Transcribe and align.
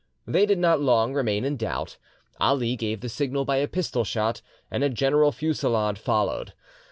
They 0.25 0.47
did 0.47 0.57
not 0.57 0.81
long 0.81 1.13
remain 1.13 1.45
in 1.45 1.57
doubt. 1.57 1.97
Ali 2.39 2.75
gave 2.75 3.01
the 3.01 3.07
signal 3.07 3.45
by 3.45 3.57
a 3.57 3.67
pistol 3.67 4.03
shot, 4.03 4.41
and 4.71 4.83
a 4.83 4.89
general 4.89 5.31
fusillade 5.31 5.99
followed. 5.99 6.53